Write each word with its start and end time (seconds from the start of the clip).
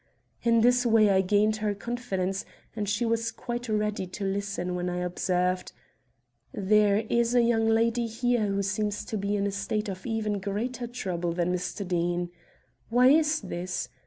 In 0.41 0.61
this 0.61 0.83
way 0.83 1.11
I 1.11 1.21
gained 1.21 1.57
her 1.57 1.75
confidence, 1.75 2.43
and 2.75 2.89
she 2.89 3.05
was 3.05 3.31
quite 3.31 3.69
ready 3.69 4.07
to 4.07 4.23
listen 4.25 4.73
when 4.73 4.89
I 4.89 4.97
observed: 4.97 5.73
"There 6.51 7.05
is 7.07 7.35
a 7.35 7.43
young 7.43 7.67
lady 7.69 8.07
here 8.07 8.47
who 8.47 8.63
seems 8.63 9.05
to 9.05 9.15
be 9.15 9.35
in 9.35 9.45
a 9.45 9.51
state 9.51 9.89
of 9.89 10.07
even 10.07 10.39
greater 10.39 10.87
trouble 10.87 11.33
than 11.33 11.53
Mr. 11.53 11.87
Deane. 11.87 12.31
Why 12.89 13.09
is 13.09 13.41
this? 13.41 13.89